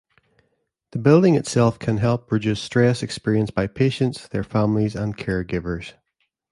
The 0.93 0.97
building 0.97 1.35
itself 1.35 1.77
can 1.77 1.97
help 1.97 2.31
reduce 2.31 2.59
stress 2.59 3.03
experienced 3.03 3.53
by 3.53 3.67
patients, 3.67 4.27
their 4.27 4.43
families 4.43 4.95
and 4.95 5.15
caregivers. 5.15 5.93